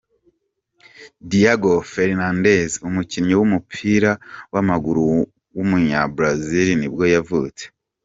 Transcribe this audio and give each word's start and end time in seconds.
Diogo 1.29 1.71
Fernandes, 1.91 2.71
umukinnyi 2.87 3.33
w’umupira 3.39 4.11
w’amaguru 4.53 5.01
w’umunya-Brazil 5.55 6.67
nibwo 6.77 7.03
yavutse. 7.15 7.63